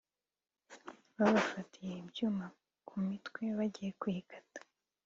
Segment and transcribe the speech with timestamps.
[1.17, 2.45] babafatiye ibyuma
[2.87, 4.59] ku mitwe bagiye kuyikata